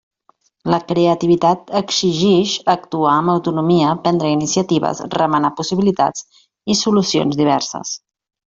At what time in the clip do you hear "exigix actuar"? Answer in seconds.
1.79-3.11